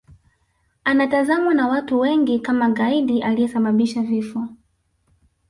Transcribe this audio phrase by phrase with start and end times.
[0.83, 4.47] Anatazamwa na watu wengi kama gaidi aliyesababisha vifo